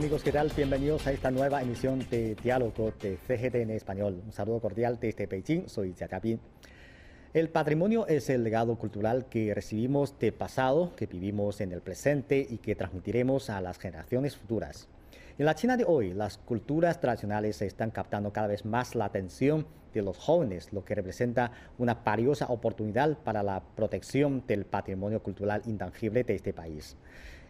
[0.00, 0.50] Amigos, ¿qué tal?
[0.56, 4.22] Bienvenidos a esta nueva emisión de Diálogo de CGT en español.
[4.24, 6.08] Un saludo cordial desde Beijing, soy Jia
[7.34, 12.46] El patrimonio es el legado cultural que recibimos de pasado, que vivimos en el presente
[12.48, 14.88] y que transmitiremos a las generaciones futuras.
[15.36, 19.66] En la China de hoy, las culturas tradicionales están captando cada vez más la atención
[19.92, 25.60] de los jóvenes, lo que representa una valiosa oportunidad para la protección del patrimonio cultural
[25.66, 26.96] intangible de este país.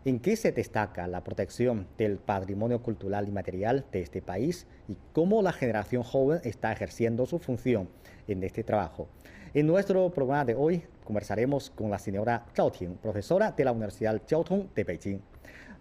[0.02, 4.96] ¿En qué se destaca la protección del patrimonio cultural y material de este país y
[5.12, 7.86] cómo la generación joven está ejerciendo su función
[8.26, 9.08] en este trabajo?
[9.52, 14.22] En nuestro programa de hoy conversaremos con la señora Zhao Ting, profesora de la Universidad
[14.26, 14.42] Jiao
[14.74, 15.20] de Beijing.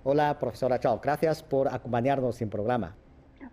[0.04, 2.98] Hola, profesora Zhao, gracias por acompañarnos en el programa.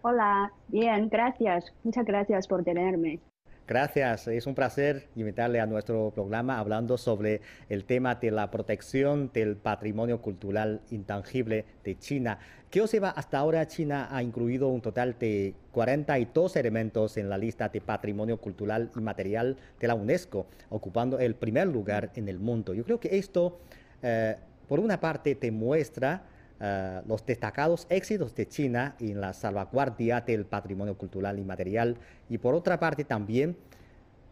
[0.03, 1.73] Hola, bien, gracias.
[1.85, 3.21] Muchas gracias por tenerme.
[3.69, 9.33] Gracias, es un placer invitarle a nuestro programa hablando sobre el tema de la protección
[9.35, 12.39] del patrimonio cultural intangible de China.
[12.71, 17.39] ¿Qué os lleva hasta ahora China ha incluido un total de 42 elementos en la
[17.39, 22.39] lista de patrimonio cultural y material de la UNESCO, ocupando el primer lugar en el
[22.39, 22.73] mundo.
[22.73, 23.59] Yo creo que esto,
[24.01, 24.37] eh,
[24.69, 26.23] por una parte, demuestra
[26.61, 31.97] eh, los destacados éxitos de China en la salvaguardia del patrimonio cultural y material
[32.31, 33.57] y por otra parte también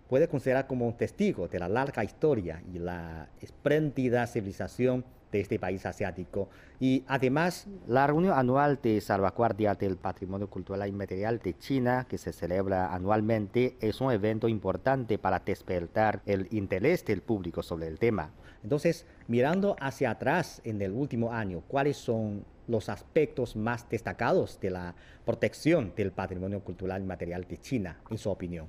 [0.09, 5.59] puede considerar como un testigo de la larga historia y la espléndida civilización de este
[5.59, 6.49] país asiático.
[6.79, 12.19] Y además, la reunión anual de salvaguardia del patrimonio cultural y material de China, que
[12.19, 17.99] se celebra anualmente, es un evento importante para despertar el interés del público sobre el
[17.99, 18.31] tema.
[18.65, 24.71] Entonces, mirando hacia atrás en el último año, ¿cuáles son los aspectos más destacados de
[24.71, 24.95] la
[25.27, 28.67] protección del patrimonio cultural y material de China, en su opinión?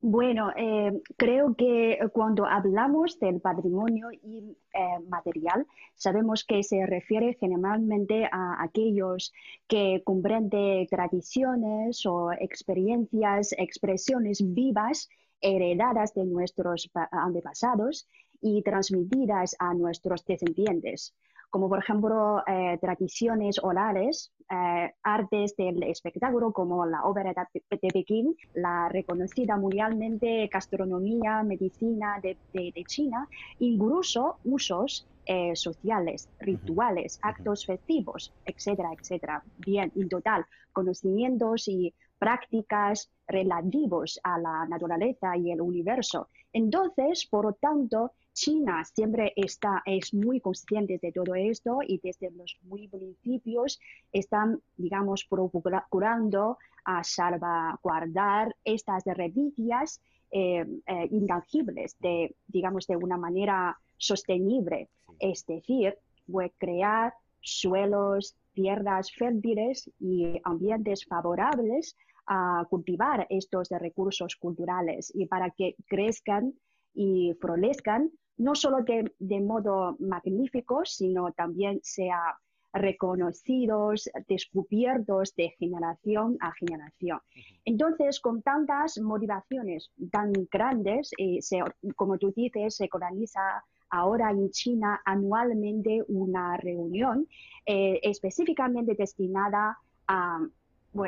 [0.00, 8.28] Bueno, eh, creo que cuando hablamos del patrimonio inmaterial, eh, sabemos que se refiere generalmente
[8.30, 9.32] a aquellos
[9.66, 15.08] que comprenden tradiciones o experiencias, expresiones vivas
[15.40, 18.06] heredadas de nuestros antepasados
[18.44, 21.14] y transmitidas a nuestros descendientes
[21.54, 28.34] como por ejemplo eh, tradiciones orales, eh, artes del espectáculo como la ópera de, Pekín,
[28.54, 32.36] la reconocida mundialmente gastronomía, medicina de,
[32.88, 33.28] China,
[33.60, 39.44] incluso usos eh, sociales, rituales, actos festivos, etcétera, etcétera.
[39.58, 46.30] Bien, en total, conocimientos y prácticas relativos a la naturaleza y el universo.
[46.52, 52.32] Entonces, por lo tanto, China siempre está, es muy consciente de todo esto y desde
[52.32, 53.80] los muy principios
[54.12, 60.00] están, digamos, procurando a salvaguardar estas reliquias
[60.32, 64.88] eh, eh, intangibles de, digamos, de una manera sostenible.
[65.20, 65.96] Es decir,
[66.58, 71.96] crear suelos, tierras fértiles y ambientes favorables
[72.26, 76.54] a cultivar estos recursos culturales y para que crezcan
[76.94, 82.36] y florezcan no solo de, modo magnífico, sino también sea
[82.72, 87.20] reconocidos, descubiertos de generación a generación.
[87.64, 91.38] Entonces, con tantas motivaciones tan grandes, eh,
[91.94, 97.28] como tú dices, se organiza ahora en China anualmente una reunión
[97.64, 99.78] eh, específicamente destinada
[100.08, 100.40] a,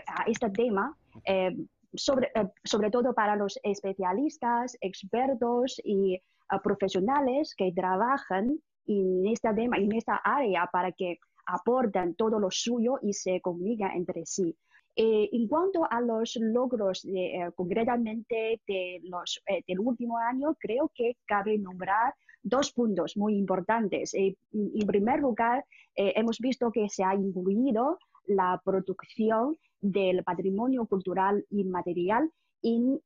[0.06, 0.96] a este tema.
[1.24, 1.56] Eh,
[1.94, 2.30] sobre,
[2.62, 6.20] sobre todo para los especialistas, expertos y
[6.62, 13.12] profesionales que trabajan en esta, en esta área para que aporten todo lo suyo y
[13.12, 14.56] se comunican entre sí.
[14.98, 20.90] Eh, en cuanto a los logros eh, concretamente de los, eh, del último año, creo
[20.94, 24.14] que cabe nombrar dos puntos muy importantes.
[24.14, 25.64] en primer lugar,
[25.96, 32.30] hemos visto que se ha incluido la producción del patrimonio cultural inmaterial
[32.62, 33.00] en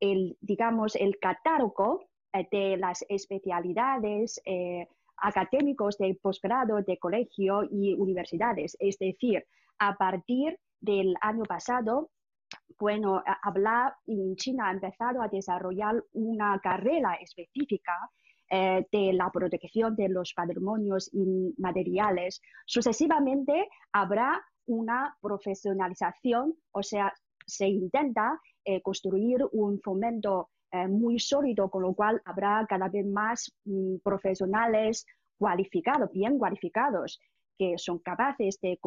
[0.00, 2.13] el, digamos, el catálogo eh,
[2.50, 8.76] de las especialidades eh, académicos de posgrado, de colegio y universidades.
[8.80, 9.44] Es decir,
[9.78, 12.10] a partir del año pasado,
[12.78, 17.96] bueno, hablar en China ha empezado a desarrollar una carrera específica
[18.50, 22.42] eh, de la protección de los patrimonios inmateriales.
[22.66, 27.12] Sucesivamente habrá una profesionalización, o sea,
[27.46, 28.40] se intenta
[28.82, 35.06] construir un fomento eh, muy sólido, con lo cual habrá cada vez más mm, profesionales
[35.38, 37.20] cualificados, bien cualificados,
[37.56, 38.80] que son capaces de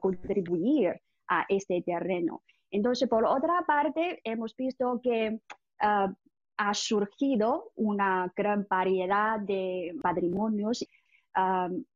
[0.00, 0.98] contribuir
[1.28, 2.42] a este terreno.
[2.70, 5.40] Entonces, por otra parte, hemos visto que
[5.80, 6.10] ah,
[6.56, 10.86] ha surgido una gran variedad de patrimonios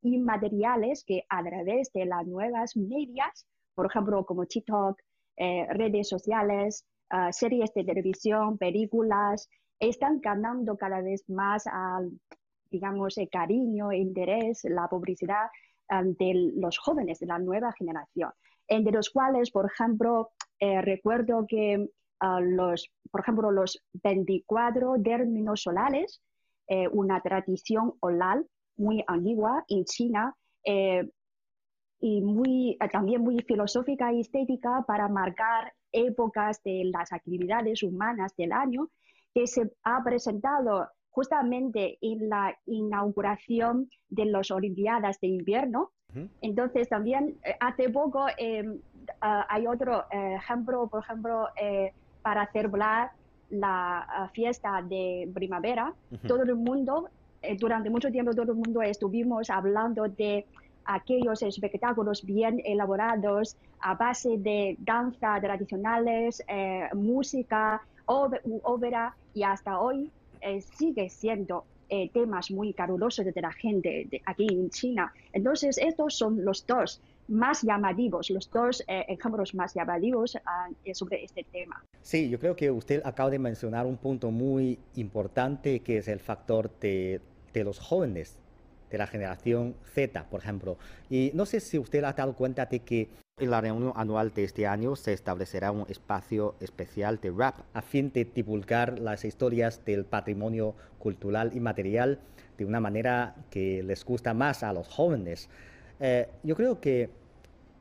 [0.02, 5.00] inmateriales que a través de las nuevas medias, por ejemplo, como TikTok,
[5.36, 6.86] eh, redes sociales,
[7.16, 12.10] ah, series de televisión, películas, están ganando cada vez más al,
[12.70, 15.46] digamos, el cariño, el interés, la publicidad
[16.02, 18.30] de los jóvenes de la nueva generación,
[18.66, 21.88] entre los cuales, por ejemplo, eh, recuerdo que
[22.20, 26.22] ah, los, por ejemplo, los 24 términos solares,
[26.66, 28.46] eh, una tradición oral
[28.76, 30.34] muy antigua en China
[30.64, 31.08] eh,
[32.00, 38.52] y muy, también muy filosófica y estética para marcar épocas de las actividades humanas del
[38.52, 38.90] año
[39.32, 45.90] que se ha presentado justamente en la inauguración de las Olimpiadas de invierno.
[46.40, 48.26] Entonces, también eh, hace poco
[49.20, 51.92] ah, hay otro eh, ejemplo, por ejemplo, eh,
[52.22, 53.10] para celebrar
[53.50, 55.92] la fiesta de primavera.
[56.26, 57.08] Todo el mundo,
[57.58, 60.46] durante mucho tiempo, todo el mundo estuvimos hablando de
[60.84, 66.42] aquellos espectáculos bien elaborados a base de danza tradicionales,
[66.94, 70.10] música, ópera y hasta hoy
[70.40, 75.12] eh, sigue siendo eh, temas muy calurosos de la gente aquí en China.
[75.32, 81.24] Entonces, estos son los dos más llamativos, los dos eh, ejemplos más llamativos ah, sobre
[81.24, 81.82] este tema.
[82.02, 86.20] Sí, yo creo que usted acaba de mencionar un punto muy importante que es el
[86.20, 87.20] factor de
[87.54, 88.38] los jóvenes
[88.94, 90.78] de la generación Z, por ejemplo.
[91.10, 93.08] Y no sé si usted ha dado cuenta de que
[93.38, 97.82] en la reunión anual de este año se establecerá un espacio especial de rap a
[97.82, 102.20] fin de divulgar las historias del patrimonio cultural y material
[102.56, 105.48] de una manera que les gusta más a los jóvenes.
[105.98, 107.10] Eh, yo creo que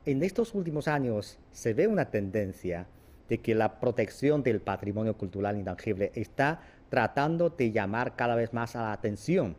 [0.04, 2.88] en estos últimos años se ve una tendencia
[3.28, 8.74] de que la protección del patrimonio cultural intangible está tratando de llamar cada vez más
[8.74, 9.56] a la atención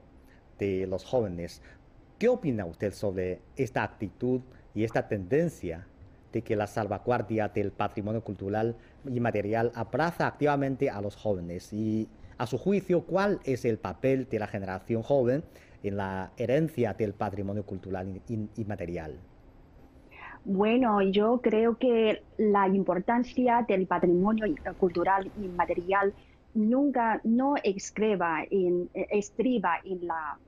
[0.59, 1.61] de los jóvenes.
[2.19, 4.41] ¿Qué opina usted sobre esta actitud
[4.73, 5.87] y esta tendencia
[6.31, 8.75] de que la salvaguardia del patrimonio cultural
[9.05, 11.73] y material abraza activamente a los jóvenes?
[11.73, 12.07] Y
[12.37, 15.43] a su juicio, ¿cuál es el papel de la generación joven
[15.83, 19.19] en la herencia del patrimonio cultural y material?
[20.45, 24.45] Bueno, yo creo que la importancia del patrimonio
[24.77, 26.13] cultural y material
[26.55, 30.39] nunca no escriba en, estriba en la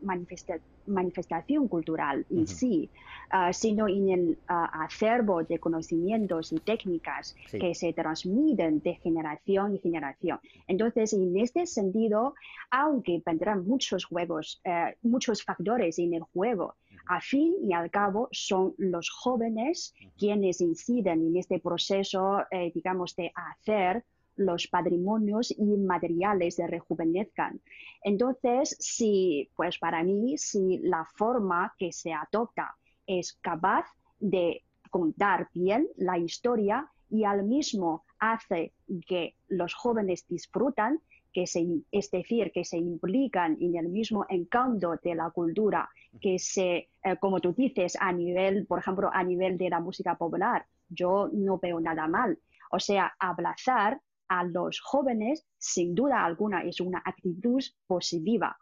[0.88, 2.90] manifestación cultural en sí,
[3.30, 9.74] ah, sino en el ah, acervo de conocimientos y técnicas que se transmiten de generación
[9.74, 10.40] en generación.
[10.68, 12.34] Entonces, en este sentido,
[12.72, 16.76] aunque vendrán muchos juegos, eh, muchos factores en el juego,
[17.10, 23.16] a fin y al cabo son los jóvenes quienes inciden en este proceso, eh, digamos,
[23.16, 24.04] de hacer
[24.38, 27.60] los patrimonios inmateriales se rejuvenezcan.
[28.04, 32.76] Entonces, si, pues para mí, si la forma que se adopta
[33.06, 33.86] es capaz
[34.20, 38.74] de contar bien la historia y al mismo hace
[39.08, 41.00] que los jóvenes disfrutan,
[41.34, 41.44] que
[41.92, 45.88] es decir, que se implican en el mismo encanto de la cultura,
[46.20, 50.16] que se, eh, como tú dices, a nivel, por ejemplo, a nivel de la música
[50.16, 52.40] popular, yo no veo nada mal.
[52.72, 58.58] O sea, abrazar a los jóvenes, sin duda alguna, es una actitud positiva.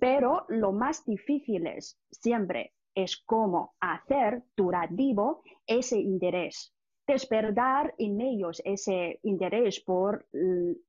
[0.00, 6.74] Pero lo más difícil es siempre es cómo hacer durativo ese interés,
[7.06, 10.26] despertar en ellos ese interés por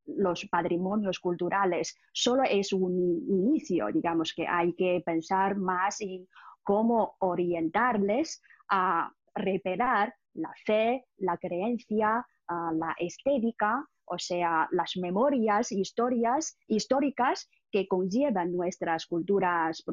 [0.06, 1.98] los patrimonios culturales.
[2.12, 6.28] Solo es un inicio, digamos que hay que pensar más en
[6.64, 16.58] cómo orientarles a reparar la fe, la creencia, la estética, o sea, las memorias, historias
[16.68, 19.84] históricas que conllevan nuestras culturas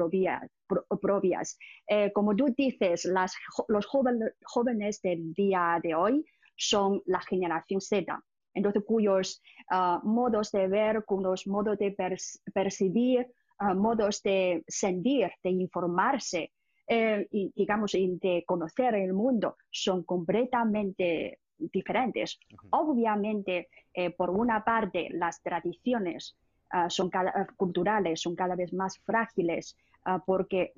[1.00, 1.58] propias.
[1.86, 3.04] Eh, como tú dices,
[3.68, 6.25] los jóvenes, del día de hoy
[6.56, 8.18] son la generación Z,
[8.54, 11.94] entonces cuyos ah, modos de ver, cuyos modos de
[12.54, 13.26] percibir,
[13.58, 16.52] ah, modos de sentir, de informarse,
[16.88, 22.38] eh, y digamos, de conocer el mundo son completamente diferentes.
[22.70, 26.36] Obviamente, eh, por una parte, las tradiciones
[26.70, 27.10] ah, son
[27.56, 30.72] culturales son cada vez más frágiles ah, porque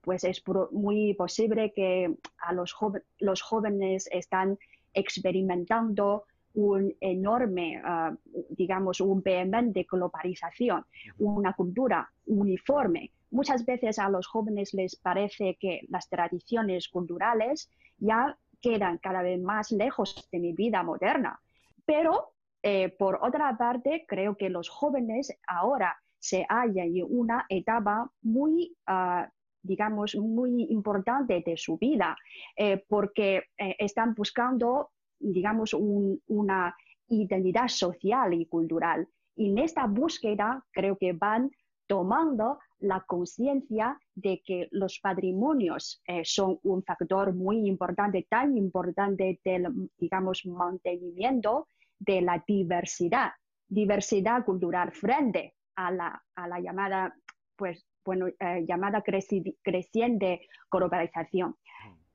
[0.00, 0.42] pues es
[0.72, 2.74] muy posible que a los,
[3.18, 4.58] los jóvenes están
[4.94, 8.14] experimentando un enorme, ah,
[8.50, 10.84] digamos, un vehemente globalización,
[11.18, 13.10] una cultura uniforme.
[13.30, 19.40] Muchas veces a los jóvenes les parece que las tradiciones culturales ya quedan cada vez
[19.40, 21.38] más lejos de mi vida moderna.
[21.84, 28.08] Pero, eh, por otra parte, creo que los jóvenes ahora se hallan en una etapa
[28.22, 29.28] muy, ah,
[29.60, 32.16] digamos, muy importante de su vida,
[32.56, 36.74] eh, porque eh, están buscando, digamos, una
[37.08, 39.08] identidad social y cultural.
[39.34, 41.50] Y en esta búsqueda creo que van
[41.86, 49.40] tomando la conciencia de que los patrimonios eh, son un factor muy importante, tan importante
[49.44, 53.30] del, digamos, mantenimiento de la diversidad,
[53.68, 57.14] diversidad cultural frente a la, a la llamada,
[57.56, 61.56] pues, bueno, eh, llamada creciente globalización.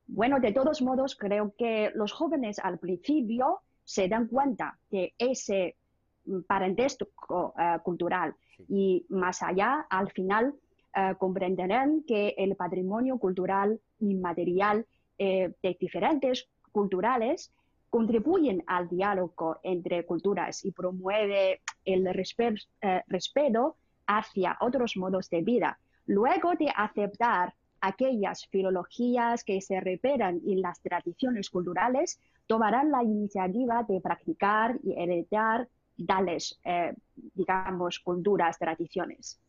[0.06, 5.78] Bueno, de todos modos, creo que los jóvenes al principio se dan cuenta que ese
[6.48, 8.36] parentesco uh, cultural
[8.68, 10.54] y más allá, al final,
[10.96, 14.86] uh, comprenderán que el patrimonio cultural inmaterial
[15.20, 17.52] eh, de diferentes culturales
[17.90, 25.80] contribuyen al diálogo entre culturas y promueve el eh, respeto hacia otros modos de vida.
[26.06, 33.84] Luego de aceptar aquellas filologías que se reperan en las tradiciones culturales, tomarán la iniciativa
[33.84, 35.68] de practicar y heredar
[36.06, 36.94] tales, eh,
[37.34, 39.40] digamos, culturas, tradiciones.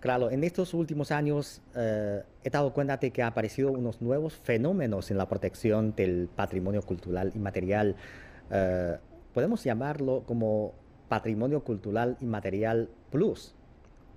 [0.00, 4.34] Claro, en estos últimos años eh, he dado cuenta de que han aparecido unos nuevos
[4.34, 7.94] fenómenos en la protección del patrimonio cultural inmaterial.
[8.50, 8.98] Eh,
[9.32, 10.74] podemos llamarlo como
[11.08, 13.54] patrimonio cultural inmaterial plus,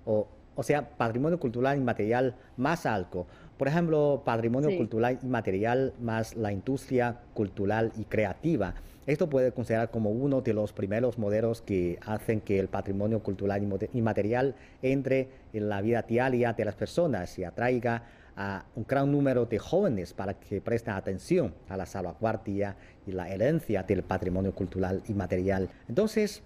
[0.04, 3.26] o, o sea, patrimonio cultural inmaterial más alto.
[3.56, 8.74] Por ejemplo, patrimonio cultural inmaterial más la industria cultural y creativa.
[9.06, 13.62] Esto puede considerar como uno de los primeros modelos que hacen que el patrimonio cultural
[13.92, 18.02] inmaterial entre en la vida diaria de las personas y atraiga
[18.36, 23.28] a un gran número de jóvenes para que presten atención a la salvaguardia y la
[23.28, 25.70] herencia del patrimonio cultural inmaterial.
[25.88, 26.42] Entonces,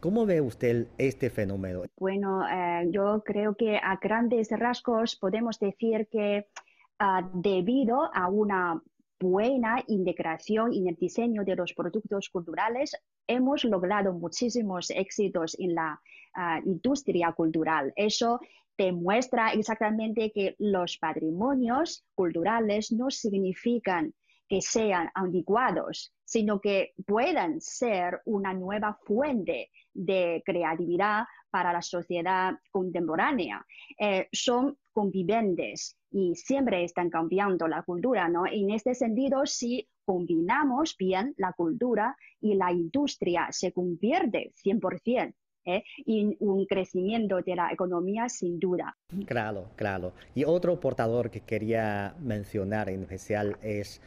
[0.00, 1.82] ¿Cómo ve usted este fenómeno?
[1.98, 6.46] Bueno, eh, yo creo que a grandes rasgos podemos decir que
[6.98, 8.82] ah, debido a una
[9.20, 12.96] buena integración en el diseño de los productos culturales,
[13.26, 16.00] hemos logrado muchísimos éxitos en la
[16.34, 17.92] ah, industria cultural.
[17.94, 18.40] Eso
[18.76, 24.14] demuestra exactamente que los patrimonios culturales no significan
[24.48, 32.54] que sean anticuados, sino que puedan ser una nueva fuente de creatividad para la sociedad
[32.72, 33.64] contemporánea.
[33.98, 38.46] Eh, son conviventes y siempre están cambiando la cultura, ¿no?
[38.46, 45.82] En este sentido, si combinamos bien la cultura y la industria, se convierte 100% ¿eh?
[46.06, 48.96] en un crecimiento de la economía sin duda.
[49.26, 50.12] Claro, claro.
[50.34, 54.00] Y otro portador que quería mencionar en especial es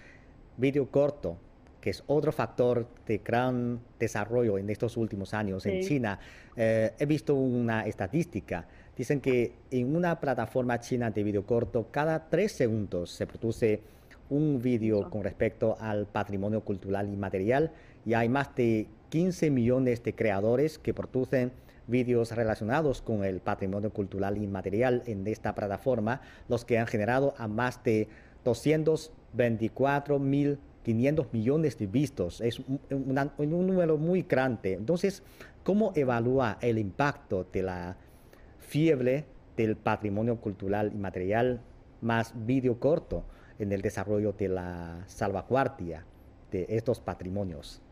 [0.57, 1.37] video corto
[1.83, 6.17] que es otro factor de gran desarrollo en estos últimos años en China.
[6.55, 8.65] Eh, he visto una estadística.
[8.97, 13.81] Dicen que en una plataforma china de video corto, cada tres segundos se produce
[14.29, 17.71] un video con respecto al patrimonio cultural y material
[18.05, 21.51] y hay más de 15 millones de creadores que producen
[21.87, 27.33] vídeos relacionados con el patrimonio cultural y material en esta plataforma, los que han generado
[27.37, 28.07] a más de
[28.43, 34.73] 224 mil 500 millones de vistos, es un, número muy grande.
[34.73, 35.23] Entonces,
[35.63, 37.97] ¿cómo evalúa el impacto de la
[38.73, 39.25] fiebre
[39.55, 41.61] del patrimonio cultural y material
[42.01, 43.23] más vídeo corto
[43.59, 46.07] en el desarrollo de la salvaguardia
[46.49, 47.83] de estos patrimonios?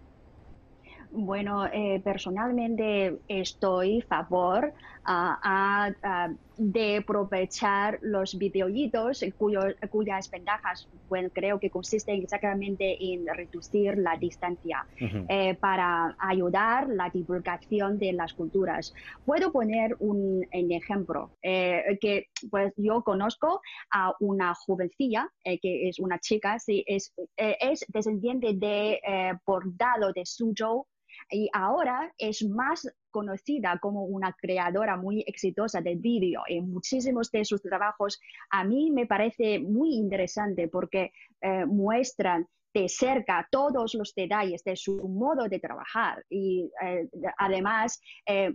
[1.11, 4.73] Bueno, eh, personalmente estoy a favor
[5.05, 14.15] ah, de aprovechar los videoitos cuyas ventajas bueno, creo que consisten exactamente en reducir la
[14.15, 18.93] distancia eh, para ayudar la divulgación de las culturas.
[19.25, 26.19] Puedo poner un, ejemplo eh, que pues yo conozco a una jovencilla que es una
[26.19, 28.99] chica, sí, es, es descendiente de
[29.45, 30.85] bordado de Suzhou
[31.29, 37.45] y ahora es más conocida como una creadora muy exitosa de vídeo en muchísimos de
[37.45, 38.19] sus trabajos.
[38.49, 41.11] A mí me parece muy interesante porque
[41.41, 48.01] eh, muestran de cerca todos los detalles de su modo de trabajar y eh, además
[48.25, 48.51] eh,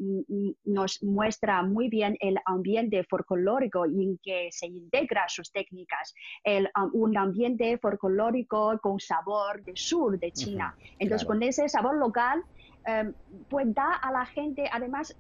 [0.65, 7.17] nos muestra muy bien el ambiente folclórico en que se integra sus técnicas, el, un
[7.17, 10.75] ambiente folclórico con sabor del sur de China.
[10.99, 12.43] Entonces, con ese sabor local,
[12.87, 13.13] Em,
[13.49, 15.17] pues da a la gente, además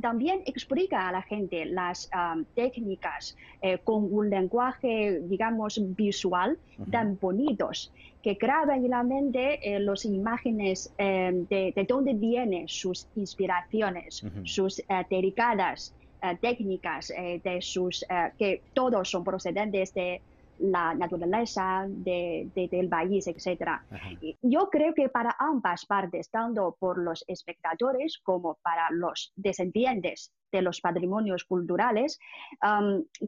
[0.00, 2.08] también explica a la gente las
[2.54, 6.58] técnicas eh, con un lenguaje, digamos, visual
[6.90, 12.68] tan bonitos, que graban en la mente eh, las imágenes em, de, de, dónde vienen
[12.68, 15.94] sus inspiraciones, sus uh, delicadas
[16.40, 17.12] técnicas
[17.44, 18.04] de sus,
[18.36, 20.20] que todos son procedentes de
[20.58, 23.80] la naturaleza de, del país, etc.
[24.42, 30.62] Yo creo que para ambas partes, tanto por los espectadores como para los descendientes de
[30.62, 32.18] los patrimonios culturales,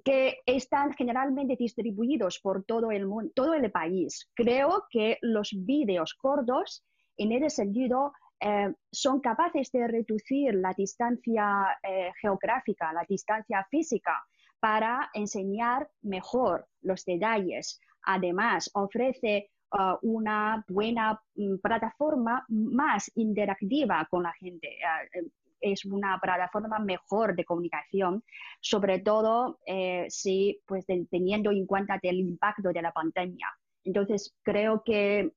[0.04, 4.28] que están generalmente distribuidos por todo el, mundo, todo el país.
[4.34, 6.84] Creo que los vídeos cortos,
[7.16, 14.14] en ese sentido, eh, son capaces de reducir la distancia eh, geográfica, la distancia física
[14.60, 17.80] para enseñar mejor los detalles.
[18.02, 24.68] Además, ofrece uh, una buena mm, plataforma más interactiva con la gente.
[25.16, 25.28] Uh,
[25.60, 28.24] es una plataforma mejor de comunicación,
[28.60, 33.46] sobre todo eh, si, pues, teniendo en cuenta el impacto de la pandemia.
[33.84, 35.32] Entonces, creo que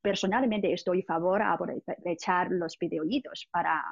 [0.00, 3.82] personalmente estoy a favor de aprovechar los videoitos para,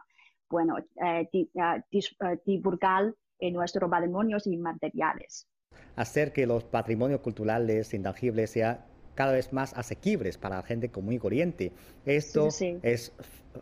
[0.49, 5.47] bueno, eh, uh, divulgar en nuestros patrimonios inmateriales.
[5.97, 8.81] Hacer que los patrimonios culturales intangibles sean
[9.15, 11.73] cada vez más asequibles para la gente común y corriente.
[12.07, 12.49] Esto
[12.83, 13.13] es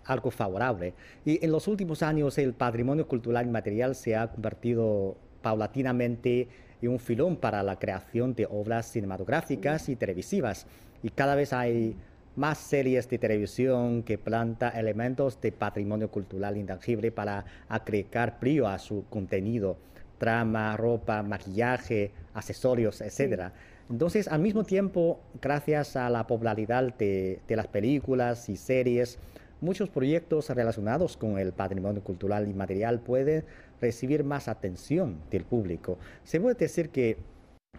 [0.05, 0.95] algo favorable.
[1.25, 6.49] Y en los últimos años el patrimonio cultural inmaterial se ha convertido paulatinamente
[6.81, 10.67] en un filón para la creación de obras cinematográficas y televisivas.
[11.03, 11.97] Y cada vez hay
[12.39, 18.79] más series de televisión que planta elementos de patrimonio cultural intangible para agregar brillo a
[18.79, 19.77] su contenido,
[20.19, 23.51] trama, ropa, maquillaje, accesorios, etc.
[23.91, 29.19] Entonces, al mismo tiempo, gracias a la popularidad de, de, las películas y series,
[29.61, 33.45] muchos proyectos relacionados con el patrimonio cultural inmaterial pueden
[33.81, 35.99] recibir más atención del público.
[36.23, 37.17] Se puede decir que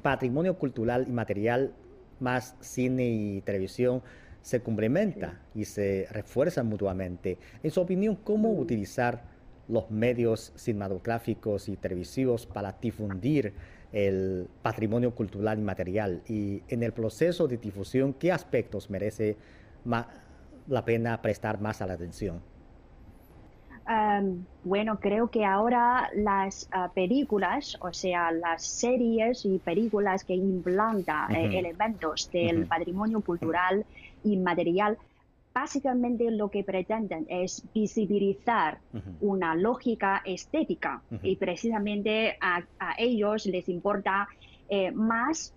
[0.02, 1.72] patrimonio cultural inmaterial
[2.20, 4.02] más cine y televisión
[4.42, 7.38] se complementa y se refuerzan mutuamente.
[7.64, 8.60] En su opinión, ¿cómo mm.
[8.60, 9.24] utilizar
[9.68, 13.54] los medios cinematográficos y televisivos para difundir
[13.92, 16.22] el patrimonio cultural y material?
[16.28, 19.38] Y en el proceso de difusión, ¿qué aspectos merece
[20.68, 22.42] la pena prestar más a la atención?
[24.64, 31.34] bueno, creo que ahora las ah, películas, o sea, las series y películas que implantan
[31.34, 33.86] eh, elementos del patrimonio cultural
[34.24, 34.98] inmaterial,
[35.54, 38.80] básicamente lo que pretenden es visibilizar
[39.22, 41.02] una lógica estética.
[41.24, 42.64] Y precisamente a,
[42.98, 44.28] ellos les importa
[44.70, 45.54] eh, más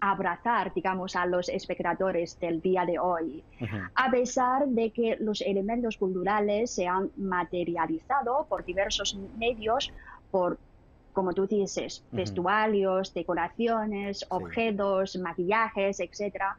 [0.00, 3.44] abrazar, digamos, a los espectadores del día de hoy,
[3.94, 9.92] a pesar de que los elementos culturales se han materializado por diversos medios,
[10.32, 10.58] por
[11.12, 16.56] como tú dices, vestuarios, decoraciones, objetos, maquillajes, etcétera,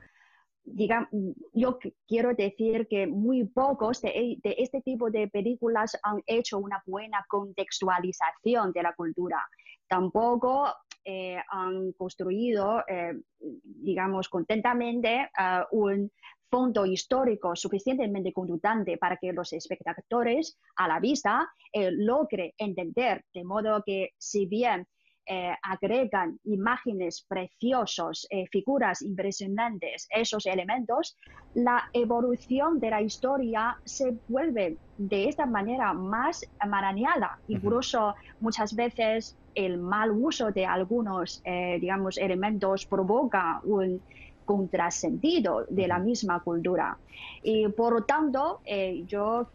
[0.65, 7.25] yo quiero decir que muy pocos de, este tipo de películas han hecho una buena
[7.27, 9.43] contextualización de la cultura.
[9.87, 10.67] Tampoco
[11.03, 16.09] eh, han construido, eh, digamos, contentamente uh, un
[16.53, 23.43] fondo histórico suficientemente contundente para que los espectadores a la vista eh, logren entender de
[23.43, 24.85] modo que si bien
[25.25, 31.15] eh, agregan imágenes preciosos, eh, figuras impresionantes, esos elementos,
[31.53, 37.39] la evolución de la historia se vuelve de esta manera más marañada.
[37.47, 44.01] Incluso muchas veces el mal uso de algunos, eh, digamos, elementos provoca un
[44.43, 46.97] contrasentido de la misma cultura.
[47.43, 48.59] Y por lo tanto,
[49.05, 49.47] yo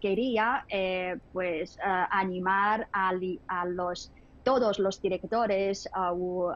[0.00, 0.64] quería
[1.32, 3.12] pues animar a,
[3.48, 4.10] a los
[4.44, 6.54] todos los directores o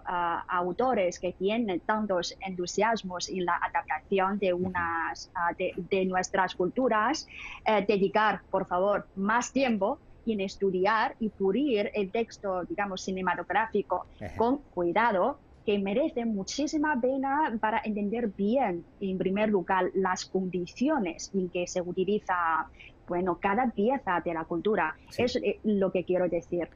[0.48, 7.26] autores que tienen tantos entusiasmos en la adaptación de, unas, de, nuestras culturas,
[7.66, 14.58] eh, dedicar, por favor, más tiempo en estudiar y pulir el texto, digamos, cinematográfico con
[14.74, 21.66] cuidado que merece muchísima pena para entender bien, en primer lugar, las condiciones en que
[21.66, 22.68] se utiliza,
[23.06, 24.96] bueno, cada pieza de la cultura.
[25.16, 26.68] Es lo que quiero decir.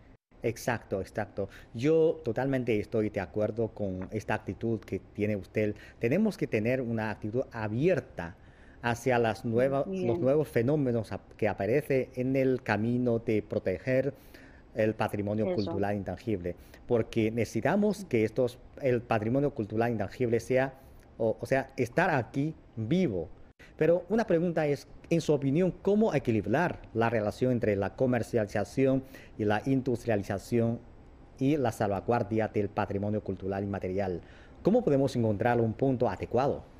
[0.43, 1.49] Exacto, exacto.
[1.73, 5.75] Yo totalmente estoy de acuerdo con esta actitud que tiene usted.
[5.99, 8.35] Tenemos que tener una actitud abierta
[8.83, 14.13] hacia las nuevas, los nuevos fenómenos que aparecen en el camino de proteger
[14.75, 16.57] el patrimonio cultural intangible,
[16.89, 20.75] porque necesitamos que estos, el patrimonio cultural intangible sea,
[21.19, 23.29] o sea, estar aquí vivo,
[23.77, 29.05] pero una pregunta es, en su opinión, ¿cómo equilibrar la relación entre la comercialización
[29.39, 30.79] y la industrialización
[31.39, 34.21] y la salvaguardia del patrimonio cultural inmaterial?
[34.63, 36.72] ¿Cómo podemos encontrar un punto adecuado?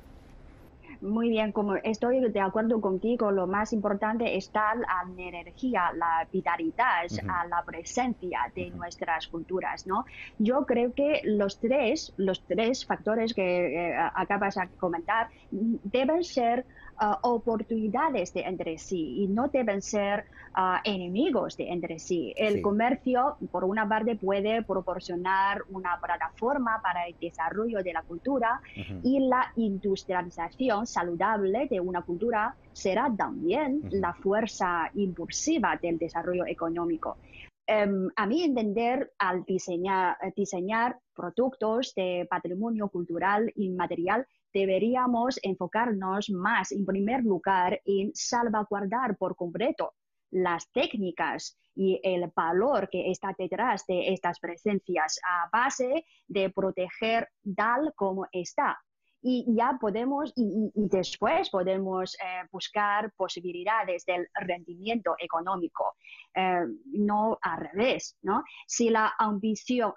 [1.03, 7.03] Muy bien, como estoy de acuerdo contigo, lo más importante está la energía, la vitalidad,
[7.49, 10.05] la presencia de nuestras culturas, ¿no?
[10.39, 16.65] Yo creo que los tres, los tres factores que eh, acabas de comentar deben ser
[16.97, 22.33] ah, oportunidades de entre sí y no deben ser ah, enemigos de entre sí.
[22.37, 28.61] El comercio, por una parte, puede proporcionar una plataforma para el desarrollo de la cultura
[29.03, 37.17] y la industrialización saludable de una cultura será también la fuerza impulsiva del desarrollo económico.
[37.65, 46.71] Em, a mi entender, al diseñar, diseñar productos de patrimonio cultural inmaterial, deberíamos enfocarnos más,
[46.71, 49.93] en primer lugar, en salvaguardar por completo
[50.31, 57.29] las técnicas y el valor que está detrás de estas presencias a base de proteger
[57.55, 58.79] tal como está
[59.23, 65.95] y ya podemos, y, después podemos eh, buscar posibilidades del rendimiento económico,
[66.35, 68.43] eh, no al revés, ¿no?
[68.67, 69.93] Si la ambición,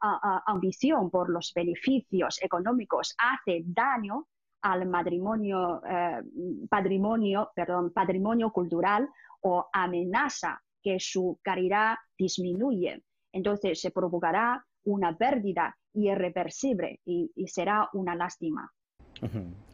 [0.46, 4.28] ambición por los beneficios económicos hace daño
[4.66, 6.22] al matrimonio, eh,
[6.68, 9.08] patrimonio, perdón, patrimonio cultural
[9.40, 13.02] o amenaza que su calidad disminuye,
[13.32, 18.72] entonces se provocará una pérdida irreversible y será una lástima.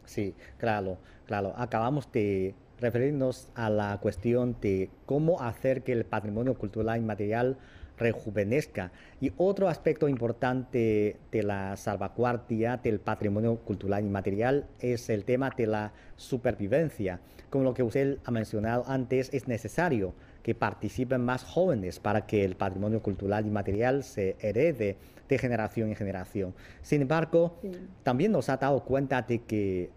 [0.05, 1.53] Sí, claro, claro.
[1.55, 7.57] Acabamos de referirnos a la cuestión de cómo hacer que el patrimonio cultural inmaterial
[7.97, 8.91] rejuvenezca.
[9.21, 15.67] Y otro aspecto importante de la salvaguardia del patrimonio cultural inmaterial es el tema de
[15.67, 17.19] la supervivencia.
[17.49, 22.43] Como lo que usted ha mencionado antes, es necesario que participen más jóvenes para que
[22.43, 24.97] el patrimonio cultural inmaterial se herede
[25.29, 26.53] de generación en generación.
[26.81, 27.57] Sin embargo,
[28.03, 29.89] también nos ha dado cuenta de que,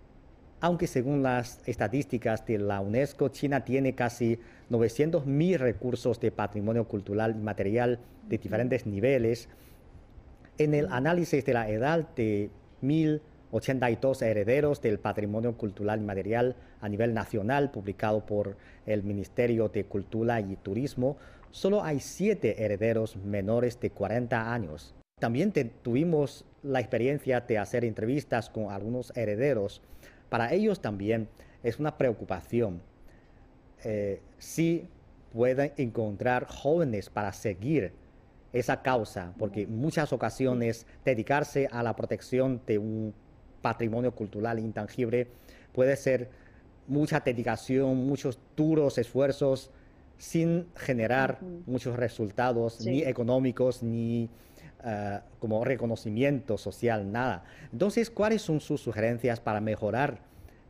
[0.61, 4.39] aunque según las estadísticas de la UNESCO, China tiene casi
[4.71, 9.49] 900.000 recursos de patrimonio cultural inmaterial de diferentes niveles,
[10.59, 12.51] en el análisis de la edad de
[12.81, 20.41] 1082 herederos del patrimonio cultural inmaterial a nivel nacional, publicado por el Ministerio de Cultura
[20.41, 21.17] y Turismo,
[21.51, 24.95] solo hay siete herederos menores de 40 años.
[25.21, 25.53] También
[25.83, 29.81] tuvimos la experiencia de hacer entrevistas con algunos herederos.
[30.29, 31.29] Para ellos también
[31.63, 32.83] es una preocupación
[33.85, 34.89] eh, si
[35.33, 37.93] pueden encontrar jóvenes para seguir
[38.53, 43.15] esa causa, porque en muchas ocasiones dedicarse a la protección de un
[43.61, 45.29] patrimonio cultural intangible
[45.73, 46.31] puede ser
[46.87, 49.71] mucha dedicación, muchos duros esfuerzos
[50.19, 54.31] sin generar muchos resultados, ni económicos, ni
[54.85, 57.45] eh, como reconocimiento social, nada.
[57.73, 60.21] Entonces, ¿cuáles son sus sugerencias para mejorar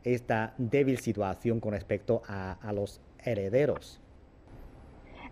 [0.06, 4.00] esta débil situación con respecto a, los herederos?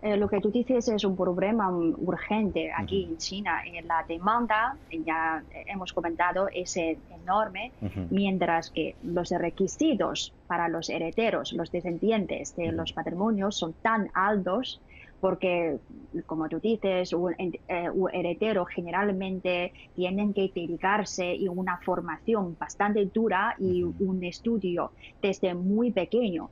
[0.01, 3.61] Eh, lo que tú dices es un problema urgente aquí en China.
[3.85, 7.71] la demanda, ya hemos comentado, es enorme,
[8.09, 14.81] mientras que los requisitos para los herederos, los descendientes de los patrimonios son tan altos
[15.19, 15.79] porque,
[16.25, 23.55] como tú dices, un, eh, heredero generalmente tienen que dedicarse en una formación bastante dura
[23.59, 26.49] y un estudio desde muy pequeño.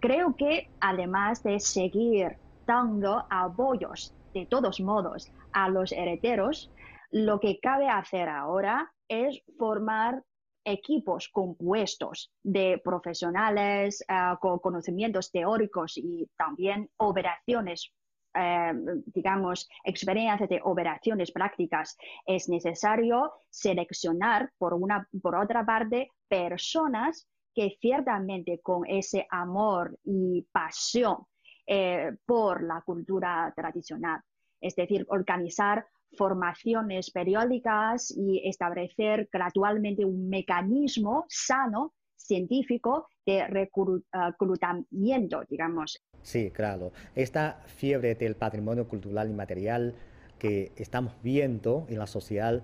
[0.00, 6.70] Creo que además de seguir dando apoyos de todos modos a los herederos,
[7.10, 10.22] lo que cabe hacer ahora es formar
[10.66, 17.92] equipos compuestos de profesionales eh, con conocimientos teóricos y también operaciones
[18.36, 18.72] eh,
[19.06, 21.96] digamos, experiencias de operaciones prácticas,
[22.26, 30.46] es necesario seleccionar, por, una, por otra parte, personas que ciertamente con ese amor y
[30.52, 31.26] pasión
[31.66, 34.20] eh, por la cultura tradicional,
[34.60, 46.02] es decir, organizar formaciones periódicas y establecer gradualmente un mecanismo sano científico de reclutamiento, digamos.
[46.22, 46.92] Sí, claro.
[47.14, 49.94] Esta fiebre del patrimonio cultural y material
[50.38, 52.62] que estamos viendo en la sociedad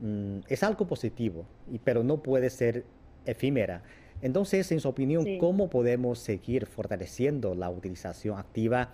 [0.00, 1.46] mm, es algo positivo,
[1.84, 2.84] pero no puede ser
[3.26, 3.82] efímera.
[4.22, 8.90] Entonces, en su opinión, ¿cómo podemos seguir fortaleciendo la utilización activa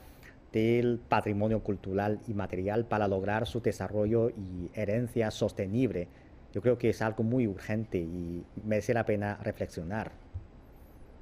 [0.52, 6.08] del patrimonio cultural y material para lograr su desarrollo y herencia sostenible
[6.56, 10.10] yo creo que es algo muy urgente y merece la pena reflexionar.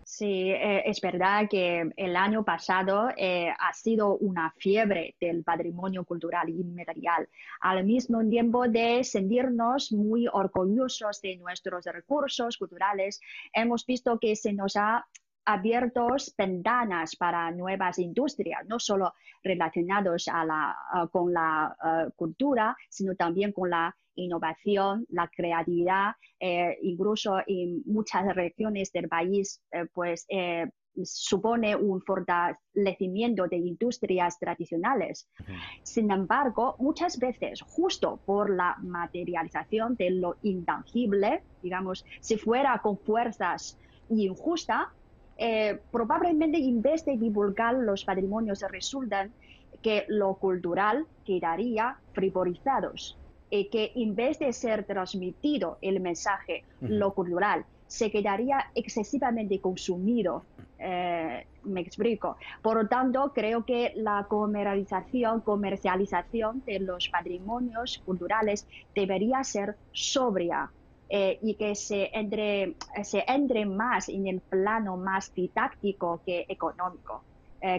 [0.04, 6.04] Sí, eh, es verdad que el año pasado eh, ha sido una fiebre del patrimonio
[6.04, 7.28] cultural inmaterial,
[7.62, 13.20] al mismo tiempo de sentirnos muy orgullosos de nuestros recursos culturales.
[13.52, 15.04] Hemos visto que se nos ha
[15.46, 16.06] abierto
[16.38, 20.26] ventanas para nuevas industrias, no solo relacionados
[21.10, 28.34] con la eh, cultura, sino también con la innovación, la creatividad, eh, incluso en muchas
[28.34, 30.66] regiones del país, eh, pues eh,
[31.02, 35.28] supone un fortalecimiento de industrias tradicionales.
[35.82, 42.96] Sin embargo, muchas veces, justo por la materialización de lo intangible, digamos, si fuera con
[42.98, 43.76] fuerzas
[44.08, 44.86] injustas,
[45.90, 49.32] probablemente en vez de divulgar los patrimonios resultan
[49.82, 53.18] que lo cultural quedaría frivolizados
[53.56, 60.42] eh, que en vez de ser transmitido el mensaje, lo cultural, se quedaría excesivamente consumido.
[60.80, 62.36] Eh, me explico.
[62.62, 70.72] Por lo tanto, creo que la comercialización, comercialización de los patrimonios culturales debería ser sobria
[71.08, 77.22] eh, y que se entre, se entre más en el plano más didáctico que económico.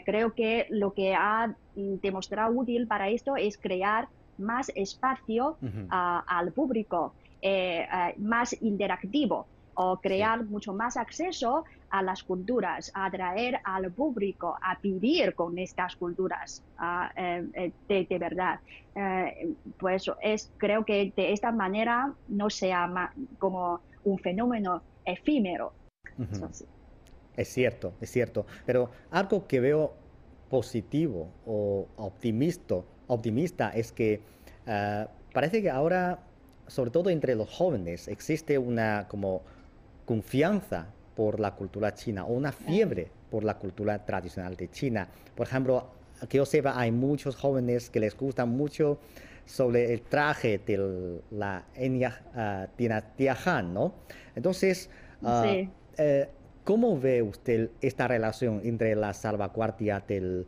[0.06, 5.58] creo que lo que ha demostrado útil para esto es crear más espacio
[5.90, 9.46] al público, eh, eh, más interactivo
[9.76, 15.58] o crear mucho más acceso a las culturas, a atraer al público a vivir con
[15.58, 16.64] estas culturas
[17.18, 18.60] eh, de, verdad.
[19.78, 25.74] pues es, creo que de esta manera no sea como un fenómeno efímero.
[27.36, 28.46] Es cierto, es cierto.
[28.66, 29.94] Pero algo que veo
[30.50, 34.22] positivo o optimista optimista es que
[34.68, 36.20] ah, parece que ahora,
[36.68, 39.42] sobre todo entre los jóvenes, existe una como
[40.06, 45.08] confianza por la cultura china o una fiebre por la cultura tradicional de China.
[45.36, 45.88] Por ejemplo,
[46.30, 49.00] que yo sepa, hay muchos jóvenes que les gusta mucho
[49.46, 53.94] sobre el traje de la etnia uh, dinastía Han, ¿no?
[54.36, 54.90] Entonces,
[55.24, 55.46] ah,
[55.98, 56.30] eh,
[56.64, 60.48] ¿cómo ve usted esta relación entre la salvaguardia del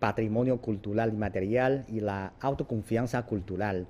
[0.00, 3.86] patrimonio cultural y material y la autoconfianza cultural.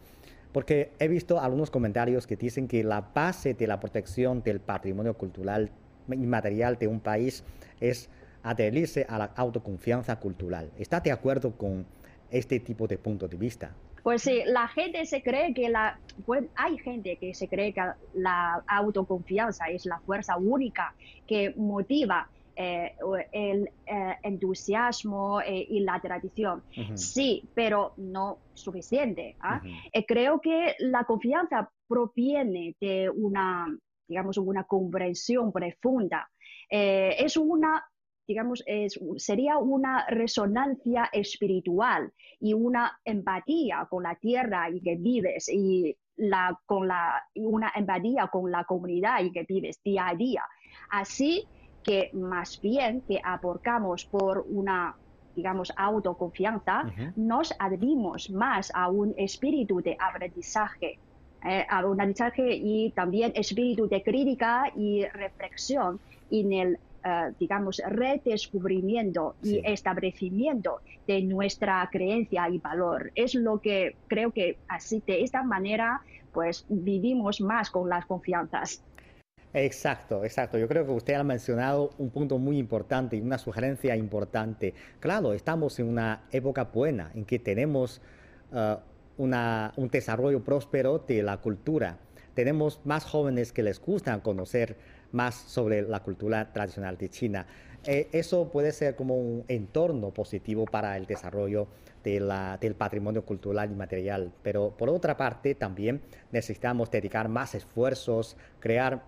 [0.52, 5.14] Porque he visto algunos comentarios que dicen que la base de la protección del patrimonio
[5.14, 5.70] cultural
[6.08, 7.44] y material de un país
[7.80, 8.10] es
[8.42, 10.70] adherirse a la autoconfianza cultural.
[10.76, 11.86] ¿Está de acuerdo con
[12.30, 13.70] este tipo de punto de vista?
[14.02, 17.82] Pues sí, la gente se cree que la, pues hay gente que se cree que
[18.14, 20.94] la autoconfianza es la fuerza única
[21.26, 22.28] que motiva
[22.62, 22.94] eh,
[23.32, 26.62] el eh, entusiasmo eh, y la tradición.
[26.94, 29.36] Sí, pero no suficiente.
[29.40, 29.62] ¿ah?
[30.06, 33.66] creo que la confianza proviene de una,
[34.06, 36.28] digamos, una comprensión profunda.
[36.68, 37.82] es una
[38.28, 38.62] digamos,
[39.16, 46.56] sería una resonancia espiritual y una empatía con la tierra y que vives y la,
[46.64, 50.44] con la, una empatía con la comunidad y que vives día a día.
[50.90, 51.44] Así
[51.82, 54.94] que más bien que aportamos por una
[55.34, 56.84] digamos, autoconfianza,
[57.16, 60.98] nos adherimos más a un espíritu de aprendizaje,
[61.44, 67.80] eh, a un aprendizaje y también espíritu de crítica y reflexión en el, eh, digamos,
[67.86, 73.10] redescubrimiento y establecimiento de nuestra creencia y valor.
[73.14, 78.82] Es lo que creo que así, de esta manera, pues vivimos más con las confianzas.
[79.52, 80.58] Exacto, exacto.
[80.58, 84.74] Yo creo que usted ha mencionado un punto muy importante y una sugerencia importante.
[85.00, 88.00] Claro, estamos en una época buena en que tenemos
[88.52, 88.76] uh,
[89.16, 91.98] un desarrollo próspero de la cultura.
[92.34, 94.76] Tenemos más jóvenes que les gusta conocer
[95.10, 97.46] más sobre la cultura tradicional de China.
[97.84, 101.66] Eh, eso puede ser como un entorno positivo para el desarrollo
[102.04, 104.32] del patrimonio cultural y material.
[104.42, 109.02] Pero por otra parte, también necesitamos dedicar más esfuerzos, crear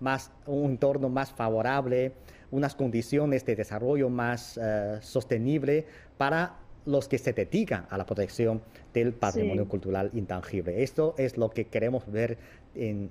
[0.00, 2.12] más, un entorno más favorable,
[2.50, 8.62] unas condiciones de desarrollo más uh, sostenible para los que se dedican a la protección
[8.94, 10.82] del patrimonio cultural intangible.
[10.82, 12.38] Esto es lo que queremos ver
[12.74, 13.10] en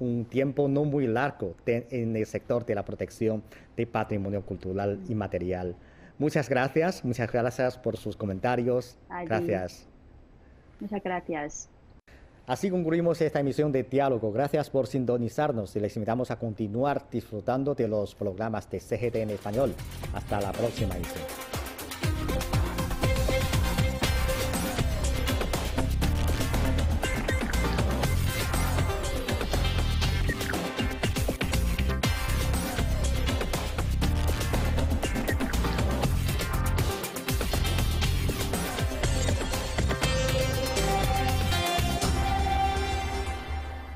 [0.00, 3.42] un tiempo no muy largo en el sector de la protección
[3.76, 5.76] del patrimonio cultural inmaterial.
[6.18, 8.98] Muchas gracias, muchas gracias por sus comentarios.
[9.08, 9.86] Gracias.
[10.80, 11.70] Muchas gracias.
[12.46, 14.30] Así concluimos esta emisión de Diálogo.
[14.30, 19.30] Gracias por sintonizarnos y les invitamos a continuar disfrutando de los programas de CGT en
[19.30, 19.74] español.
[20.14, 21.55] Hasta la próxima emisión.